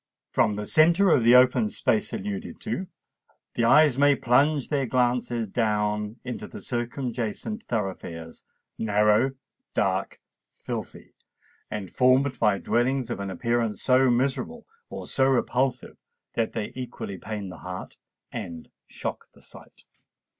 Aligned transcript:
From 0.31 0.55
the 0.55 0.65
centre 0.65 1.11
of 1.11 1.23
the 1.23 1.35
open 1.35 1.67
space 1.67 2.11
alluded 2.11 2.59
to, 2.61 2.87
the 3.53 3.65
eyes 3.65 3.99
may 3.99 4.15
plunge 4.15 4.69
their 4.69 4.87
glances 4.87 5.47
down 5.47 6.15
into 6.23 6.47
the 6.47 6.57
circumjacent 6.59 7.65
thoroughfares—narrow, 7.65 9.33
dark, 9.75 10.19
filthy, 10.57 11.13
and 11.69 11.91
formed 11.91 12.39
by 12.39 12.57
dwellings 12.57 13.11
of 13.11 13.19
an 13.19 13.29
appearance 13.29 13.83
so 13.83 14.09
miserable 14.09 14.65
or 14.89 15.05
so 15.05 15.27
repulsive 15.27 15.97
that 16.33 16.53
they 16.53 16.71
equally 16.73 17.19
pain 17.19 17.49
the 17.49 17.59
heart 17.59 17.97
and 18.31 18.69
shock 18.87 19.27
the 19.35 19.41
sight. 19.43 19.85